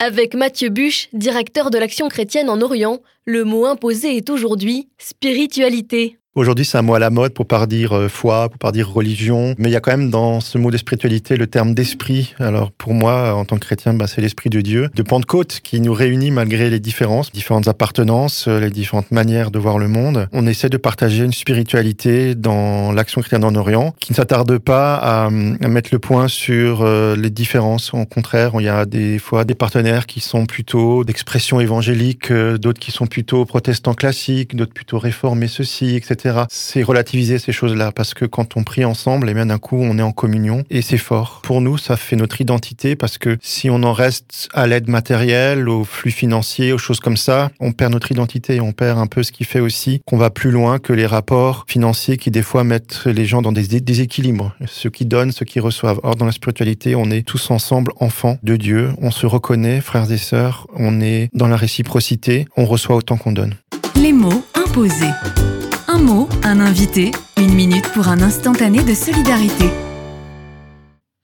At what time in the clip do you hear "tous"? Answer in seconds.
57.22-57.50